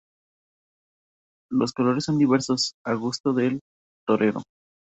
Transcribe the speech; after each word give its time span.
Los 1.51 1.73
colores 1.73 2.05
son 2.05 2.17
diversos, 2.17 2.73
a 2.83 2.95
gusto 2.95 3.33
del 3.33 3.59
torero. 4.07 4.41